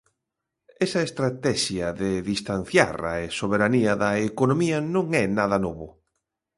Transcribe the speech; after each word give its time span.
Esa 0.85 1.01
estratexia 1.07 1.87
de 2.01 2.09
distanciar 2.31 2.97
a 3.13 3.15
soberanía 3.39 3.93
da 4.03 4.11
economía 4.31 4.77
non 4.95 5.05
é 5.23 5.25
nada 5.37 5.57
novo. 5.65 5.87